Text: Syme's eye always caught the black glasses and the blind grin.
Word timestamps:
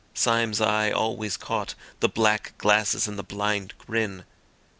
Syme's 0.15 0.59
eye 0.59 0.89
always 0.89 1.37
caught 1.37 1.75
the 1.99 2.09
black 2.09 2.57
glasses 2.57 3.07
and 3.07 3.19
the 3.19 3.23
blind 3.23 3.75
grin. 3.77 4.23